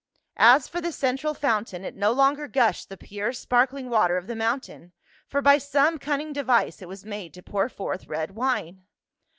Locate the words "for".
0.67-0.81, 5.27-5.43